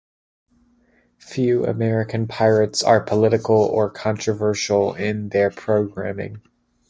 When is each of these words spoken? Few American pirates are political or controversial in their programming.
Few 1.19 1.63
American 1.63 2.25
pirates 2.27 2.81
are 2.81 3.01
political 3.01 3.57
or 3.57 3.91
controversial 3.91 4.95
in 4.95 5.29
their 5.29 5.51
programming. 5.51 6.41